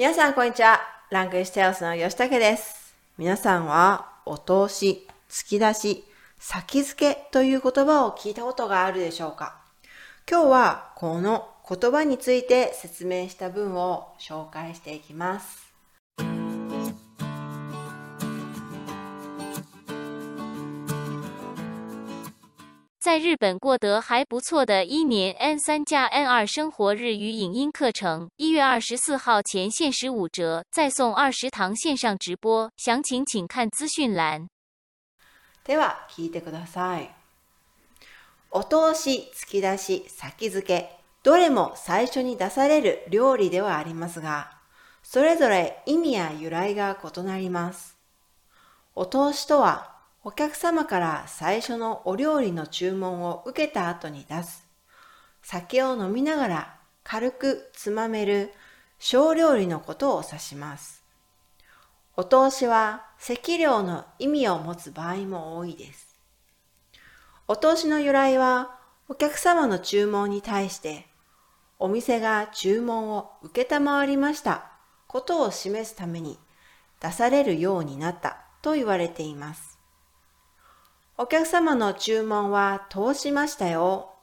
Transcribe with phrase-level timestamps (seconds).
[0.00, 0.80] 皆さん、こんにちは。
[1.10, 2.94] ランクイステオスの吉武です。
[3.18, 6.04] 皆さんは、お通し、突き出し、
[6.38, 9.60] 先付けという言葉を聞いたことがあるでしょうか？
[10.26, 15.69] 今日は、この言葉について説明した文を紹介していきます。
[23.10, 34.46] 在日本过得还不错的一年 N 三加 N 二生活日语影音课程，一月二十四号前限时五折，再送二十堂线上直播，详情请看资讯栏。
[35.64, 37.10] では、聞いてください。
[38.52, 40.90] お通し、突き出し、先付け、
[41.24, 44.52] どれも最初に出される料理ではありますが、
[45.02, 47.98] それぞれ意味や由来が異なります。
[48.94, 54.66] お通しとは、お客様から最初のお料理の注文を受けた後に出す。
[55.40, 58.52] 酒を飲みながら軽くつまめる
[58.98, 61.02] 小料理のことを指します。
[62.16, 66.14] お通しは席料の意味を持つ場合も多いです。
[67.48, 71.06] お通しの由来はお客様の注文に対して
[71.78, 74.70] お店が注文を受けたまわりました
[75.06, 76.38] ことを示すために
[77.00, 79.69] 出されるようになったと言われています。
[81.22, 84.14] お客様の注文は通しましたよ。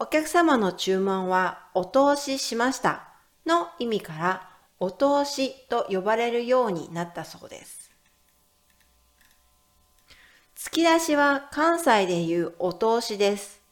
[0.00, 3.06] お客様の注文はお通ししました
[3.46, 7.92] の意味からお通しと呼ばれるようになったそうです。
[10.56, 13.62] 突き出しは関西でいうお通しです。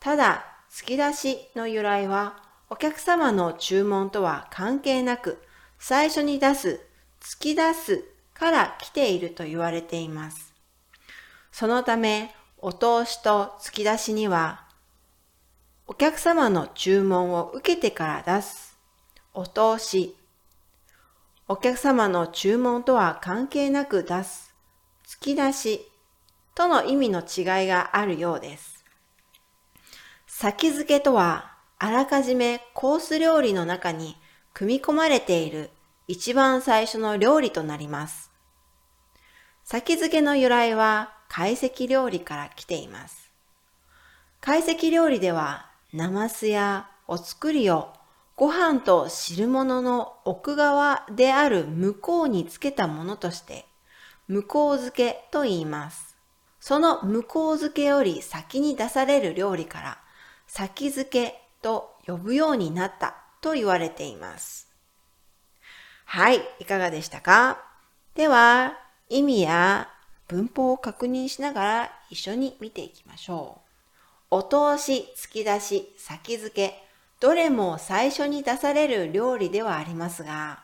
[0.00, 2.36] ただ、突き出しの由来は
[2.68, 5.42] お客様の注文とは関係なく
[5.78, 6.82] 最初に出す、
[7.22, 10.53] 突き出すから来ていると言われています。
[11.56, 14.64] そのため、お通しと突き出しには、
[15.86, 18.76] お客様の注文を受けてから出す、
[19.32, 20.16] お通し、
[21.46, 24.52] お客様の注文とは関係なく出す、
[25.06, 25.88] 突き出し
[26.56, 28.84] との意味の違いがあるようです。
[30.26, 34.16] 先付けとは、あらかじめコース料理の中に
[34.54, 35.70] 組み込まれている
[36.08, 38.32] 一番最初の料理となります。
[39.62, 43.30] 先付けの由来は懐石料理から来ています。
[44.40, 47.92] 懐石料理では、ナマスやお作りを
[48.36, 53.66] ご飯と汁物の奥側である向こうにつけたものとして、
[54.26, 56.16] 向こう漬けと言います。
[56.60, 59.98] その向こう漬けより先に出される料理から、
[60.46, 64.68] 先漬けと呼ぶようになったと言われています。
[66.06, 67.62] はい、いかがでしたか？
[68.14, 69.88] では、意味や
[70.28, 73.60] 文法を確認しながら一緒に見ていきましょ
[74.30, 74.36] う。
[74.36, 76.82] お通し、突き出し、先付け、
[77.20, 80.62] どれも最初に出される料理ではありますが、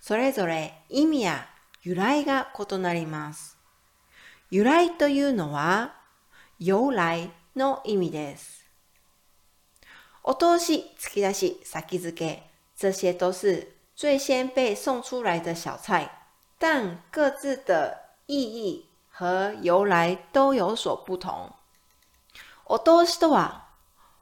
[0.00, 1.46] それぞれ意味や
[1.82, 3.58] 由来が異なります。
[4.50, 5.94] 由来というのは、
[6.58, 8.64] 由来の意味です。
[10.22, 12.42] お通し、突き出し、先付け、
[12.76, 16.22] 这些都是最先被送出来的小菜。
[16.62, 21.52] 但各自的意義和由来都有所不同。
[22.64, 23.68] お通しとは、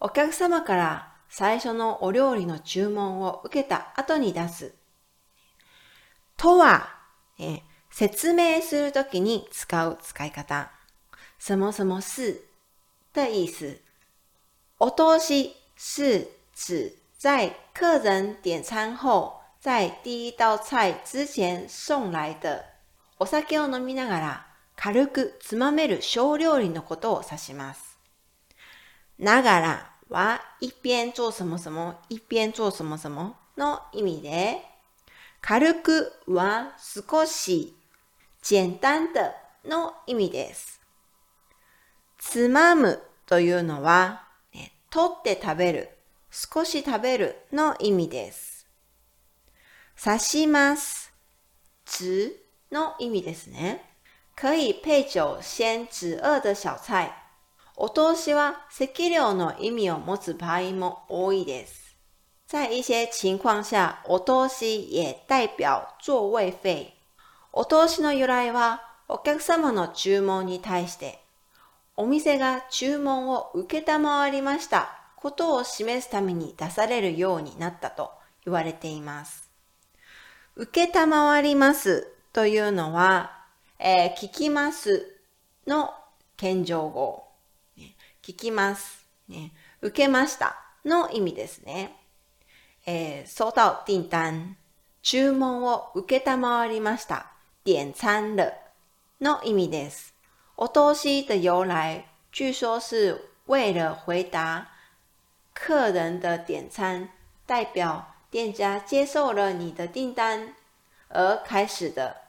[0.00, 4.74] お客様から最初のお料理の注文を受けた後に出す。
[6.36, 6.88] とは、
[7.38, 10.70] え説明するときに使う使い方。
[11.38, 12.48] 什么什么是
[13.12, 13.78] 的意思。
[14.78, 22.71] お通し是指在客人点餐後、在第一道菜之前送来的
[23.22, 27.96] お酒を飲みながら軽くつまめる小料理のことを指します。
[29.16, 34.60] ながらは一边做什么什么、一边做什么什么の意味で、
[35.40, 37.76] 軽くは少し、
[38.42, 39.22] 簡単的
[39.66, 40.80] の意味です。
[42.18, 45.90] つまむというのは、ね、取って食べる、
[46.32, 48.66] 少し食べるの意味です。
[49.96, 51.12] 刺します。
[52.00, 52.41] 指
[52.72, 53.84] の意味ですね。
[54.34, 57.12] 可以配酒先止餓的小菜。
[57.76, 61.96] お通しは席料の意味を持つ場合も多いです。
[62.46, 66.94] 在一些情況下、お通し也代表座位費。
[67.52, 71.22] お通しの由来は、お客様の注文に対して、
[71.96, 78.10] お店が注文を受けたまわりましたことを示すために出されるようになったと
[78.44, 79.50] 言われています。
[80.56, 83.30] 受けたまわりますというのは、
[83.78, 85.18] えー聞きます
[85.66, 85.92] の
[86.36, 87.28] 謙譲語。
[88.22, 89.52] 聞きます、ね。
[89.80, 91.94] 受けましたの意味ですね。
[92.86, 94.56] えー、收到订单。
[95.02, 97.32] 注文を受けたまわりました。
[97.64, 98.52] 点餐了
[99.20, 100.14] の意味です。
[100.56, 104.68] お通し的由来，据说是为了回答
[105.52, 107.10] 客人的点餐，
[107.46, 110.54] 代表店家接受了你的订单
[111.08, 112.21] 而開始的。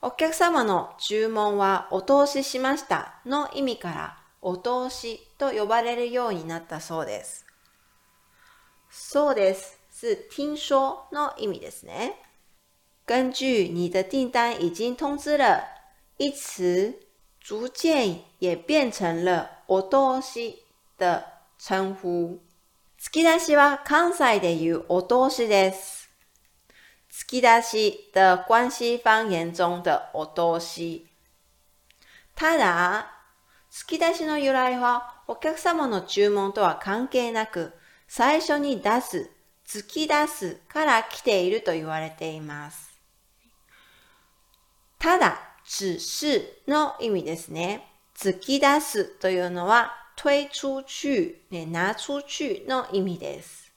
[0.00, 7.44] お客様の注文はお通ししましたの意味からお通しと呼ばれるようになったそうです。
[8.88, 9.76] そうです。
[9.90, 12.14] 是听说の意味ですね。
[13.06, 15.64] 根据你的订单已经通知了，
[16.16, 16.94] 一词
[17.40, 20.62] 逐渐也变成了お通し
[20.96, 21.24] 的
[21.58, 22.38] 称呼。
[23.00, 25.97] 突き出しは関西で言うお通しです。
[27.18, 31.08] 突き出し的关西方言中的お通し。
[32.36, 33.10] ただ、
[33.72, 37.72] 突き出しの由来はお客様の注文とは関係なく、
[38.06, 39.30] 最初に出す
[39.66, 43.00] 突き出すから来ていると言われています。
[45.00, 47.84] ただ、只是の意味ですね。
[48.16, 53.72] 突き出すというのは推出去、ね、拿出去の意味です。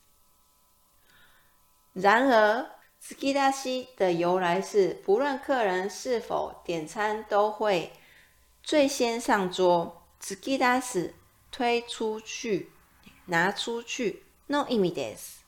[1.96, 7.93] 然而，突き出し的由来是，不论客人是否点餐，都会
[8.63, 10.03] 最先上桌。
[10.19, 11.15] 突き出す、
[11.53, 12.71] 推出去、
[13.27, 15.45] 拿出去の意味です。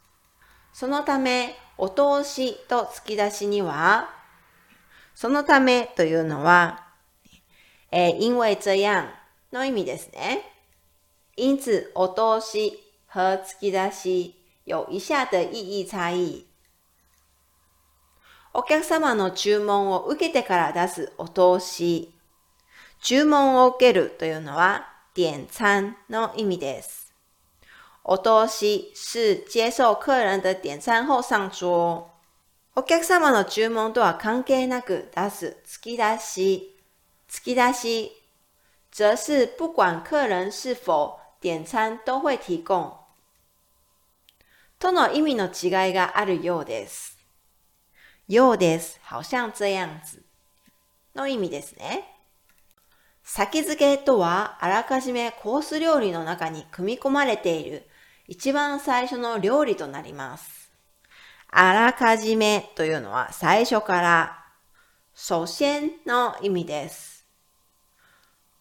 [0.73, 4.11] そのため、お通しと突き出しには、
[5.15, 6.87] そのためというのは、
[7.91, 9.09] えー、因为这样
[9.51, 10.43] の意味ですね。
[11.35, 12.79] 因此、お通し
[13.13, 16.47] 和突き出し有以下的意義差異。
[18.56, 22.14] お客様の注文を受けてから出すお通し。
[23.02, 27.12] 注文を受けるというのは、点餐の意味です。
[28.04, 32.12] お通し是接受客人的点餐後上桌。
[32.76, 36.78] お客様の注文とは関係なく出す突き出し。
[37.30, 38.12] 突き出し
[38.92, 43.00] 则是不管客人是否点餐都会提供。
[44.78, 47.13] との意味の違いがあるようです。
[48.28, 49.00] ようです。
[49.10, 50.24] 好像这样子。
[51.16, 52.08] の意味ですね。
[53.24, 57.88] 先付けとは、あらかじめコース料理の中に組み込まれている
[58.28, 60.72] 一番最初の料理となります。
[61.50, 64.46] あらかじめというのは最初から、
[65.16, 67.26] 首先の意味です。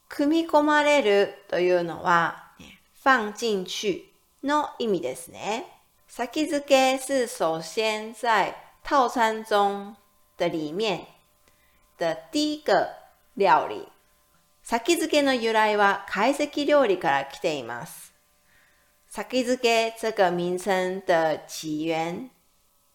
[0.09, 2.51] 組み込まれるというのは、
[3.03, 4.13] 放進去
[4.45, 5.67] の意味ですね。
[6.07, 9.97] 先付け是首先在套餐中
[10.37, 11.07] 的里面
[11.97, 12.97] 的第一个
[13.35, 13.89] 料理。
[14.63, 18.13] 先付けの由来は懐石料理から来ています。
[19.09, 22.31] 先付け这个名称的起源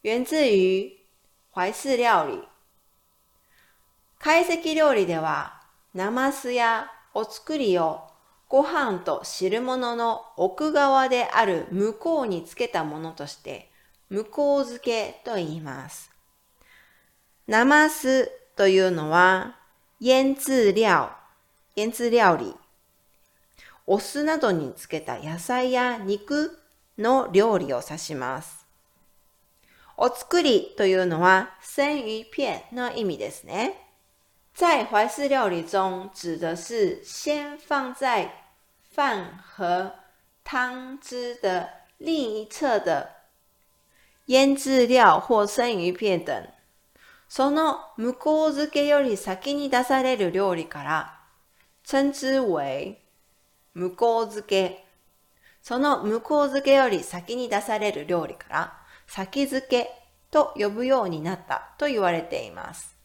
[0.02, 0.98] 源自于
[1.52, 2.48] 怀式料理。
[4.20, 5.62] 懐石料理では、
[5.94, 8.02] ナマスやお作りを
[8.50, 13.67] ご飯と汁物の奥側である向こうにつけたものとして、
[14.10, 16.12] 向こう漬けと言います。
[17.48, 19.58] ナマスというのは、
[20.00, 21.10] 腌制料、
[21.76, 22.56] 腌制料理
[23.90, 26.60] お酢などにつけた野菜や肉
[26.98, 28.68] の料理を指します。
[29.96, 33.88] お作りというのは生鱼片の意味ですね。
[34.54, 38.44] 在怀式料理中指的是先放在
[38.94, 39.94] 饭和
[40.44, 43.17] 汤汁的另一侧的
[44.28, 46.48] 腌制料或生鱼片等。
[47.30, 51.20] その向こう漬けより先に出される料理から
[51.84, 53.02] 称之为
[53.74, 54.86] 向こう漬け。
[55.62, 58.74] その向こう漬けより先に出される料理から
[59.08, 59.90] 先漬け
[60.30, 62.98] と呼ぶようになったと言われています。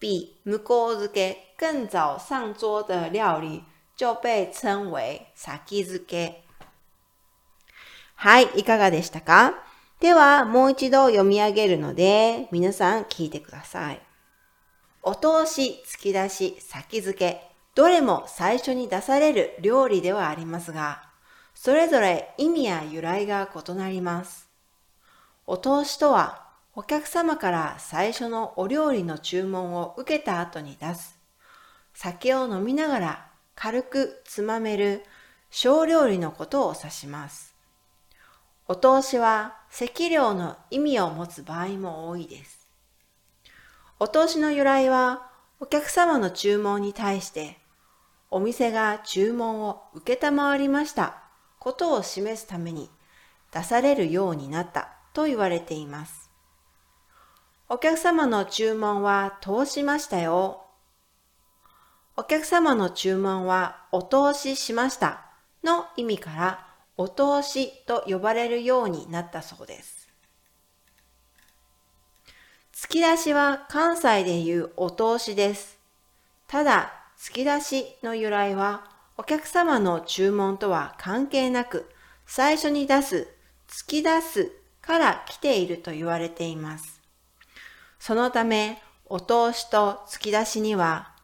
[0.00, 3.64] 比向こう漬け更早上桌的料理
[3.96, 6.43] 就被称为先漬け。
[8.24, 9.52] はい、いかがでしたか？
[10.00, 14.00] では、もう一度読み上げるので、皆さん聞いてください。
[15.02, 17.42] お通し、突き出し、先付け。
[17.74, 21.02] どれも最初に出される料理ではありますが、
[21.54, 24.48] それぞれ意味や由来が異なります。
[25.46, 31.18] お通しとは、お客様から最初のお料理の注文を受けた後に出す、
[31.92, 35.02] 酒を飲みながら軽くつまめる
[35.50, 37.53] 小料理のことを指します。
[38.66, 42.66] お通しは席料の意味を持つ場合も多いです。
[43.98, 45.30] お通しの由来は、
[45.60, 47.58] お客様の注文に対して
[48.30, 51.22] お店が注文を受けたまわりました
[51.58, 52.90] ことを示すために
[53.52, 56.30] 出されるようになったと言われています。
[57.68, 60.64] お客様の注文は通しましたよ。
[62.16, 65.26] お客様の注文はお通ししました
[65.62, 66.63] の意味から
[66.96, 70.08] お通しと呼ばれるようになったそうです。
[72.72, 75.78] 突き出しは関西でいうお通しです。
[76.46, 78.84] ただ、突き出しの由来は
[79.16, 81.88] お客様の注文とは関係なく
[82.26, 83.28] 最初に出す、
[83.68, 87.00] 突き出すから来ていると言われています。
[87.98, 91.14] そのため、お通しと突き出しには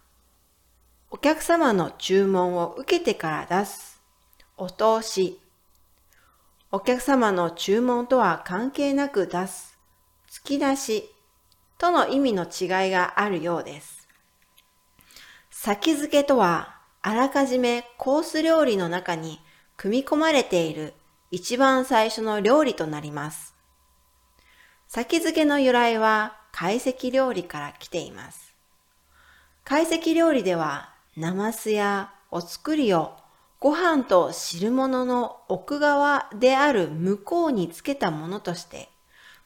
[1.12, 4.00] お客様の注文を受けてから出す、
[4.56, 5.40] お通し。
[6.72, 9.76] お客様の注文とは関係なく出す、
[10.30, 11.10] 突き出し
[11.78, 14.06] との意味の違いがあるようです。
[15.50, 19.40] 先付けとは、あらかじめコース料理の中に
[19.76, 20.94] 組み込まれている
[21.32, 23.56] 一番最初の料理となります。
[24.86, 28.54] 先付けの由来は懐石料理から来ています。
[29.64, 33.16] 懐石料理では、ナマスやお作りを
[33.60, 38.88] ご飯と汁物の奥側である向こうにつけたものとして、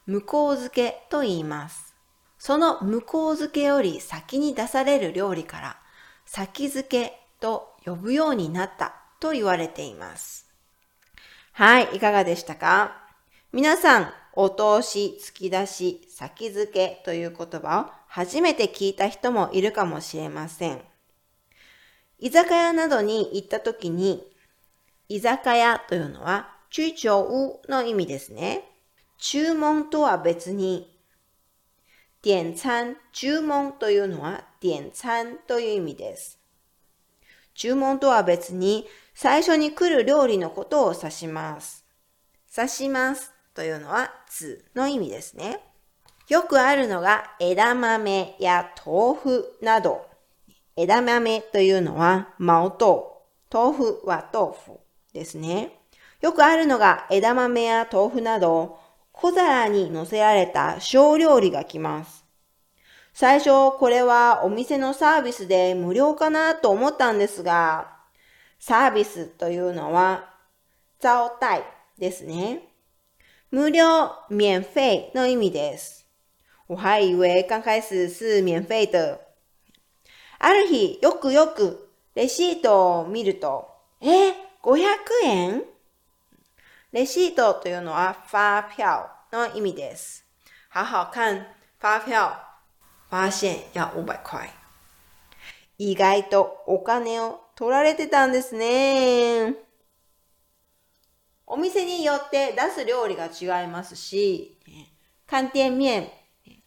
[0.05, 1.93] 向こう漬けと言います。
[2.39, 5.77] その向こう漬けより先に出される料理から、
[6.25, 10.47] 先漬けと呼ぶようになったと言われています。
[11.51, 12.95] はい、いかがでしたか？
[13.51, 20.81] 皆さん、お通し、突き出し、先付けという言葉を初めて聞いた人もいるかもしれません。
[22.19, 24.25] 居酒屋などに行った時に、
[25.09, 28.63] 居酒屋というのは、中長の意味ですね。
[29.17, 30.99] 注文とは別に、
[32.21, 36.39] 点餐、注文というのは点餐という意味です。
[37.53, 41.85] 注文とは別に、最初に来る料理のことを指します。
[42.55, 45.59] 指しますというのは、つの意味ですね。
[46.27, 50.14] よくあるのが枝豆や豆腐など。
[50.77, 53.03] 枝豆というのは毛豆、
[53.49, 54.79] 豆腐は豆腐
[55.13, 55.71] ですね。
[56.19, 58.77] よくあるのが枝豆や豆腐など
[59.13, 62.25] 小皿に乗せられた小料理が来ます。
[63.13, 67.95] 最初これはお店のサービスで無料かなと思ったんですが、
[68.59, 70.33] サービスというのは
[70.99, 71.63] 招待
[71.97, 72.67] ですね。
[73.49, 76.05] 無料、免费の意味です。
[76.67, 79.24] 我还以为刚开始是免费的。
[80.39, 83.69] ある日、よくよくレシートを見ると、
[84.01, 84.85] え、500
[85.23, 85.63] 円？
[86.91, 90.25] レシートというのは发票の意味です。
[90.73, 91.47] 好好看
[91.79, 92.31] 发票、
[93.09, 94.49] 发現要500塊。
[95.77, 99.55] 意外とお金を取られてたんですね。
[101.45, 104.57] お店によって出す料理が違いますし、
[105.27, 106.09] 看店面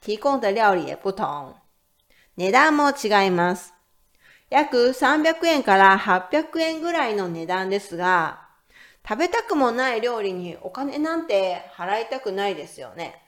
[0.01, 1.57] 提供的料理也不同。
[2.39, 3.75] 値段も違います。
[4.49, 8.47] 約300円から800円ぐらいの値段ですが、
[9.07, 13.21] 食べたくもない料理にお金なんて払いたくないですよね。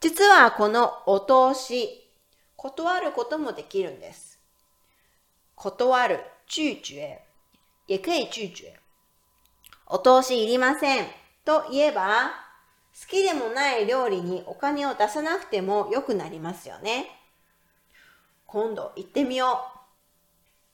[0.00, 2.06] 実はこのお通し、
[2.56, 4.38] 断ることもできるんです。
[5.54, 7.16] 断る、拒絕、
[7.88, 8.74] 也可以拒絕。
[9.86, 11.06] お通しいりません
[11.46, 12.32] と言えば、
[13.00, 17.23] 好きでもない料理にお金を出さなくても良くなりますよね。
[18.54, 19.66] 今度行ってみよ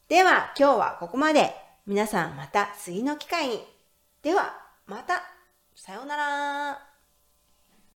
[0.06, 0.10] う。
[0.10, 1.56] では今日はここまで。
[1.86, 3.64] 皆さんまた次の機会に。
[4.20, 5.22] ではまた。
[5.74, 6.78] さようなら。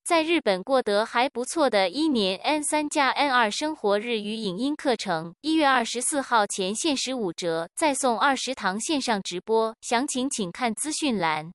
[0.03, 11.51] 在日本过得还不错的一年 N 三加 N 二生活日语影音课程，一月二十四号前限时五折，再送二十堂线上直播，详情请看资讯栏。